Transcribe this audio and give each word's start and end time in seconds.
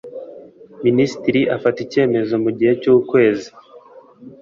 Minisitiri 0.85 1.41
afata 1.55 1.77
icyemezo 1.85 2.33
mu 2.43 2.49
gihe 2.57 2.73
cy’ukwezi 2.81 3.49